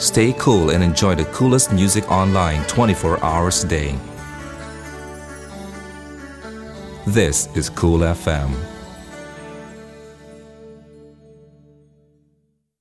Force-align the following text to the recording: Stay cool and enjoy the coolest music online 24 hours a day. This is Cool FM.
Stay 0.00 0.32
cool 0.38 0.70
and 0.70 0.82
enjoy 0.82 1.14
the 1.14 1.26
coolest 1.26 1.72
music 1.72 2.10
online 2.10 2.66
24 2.68 3.22
hours 3.22 3.62
a 3.64 3.68
day. 3.68 3.98
This 7.06 7.54
is 7.54 7.68
Cool 7.68 7.98
FM. 7.98 8.79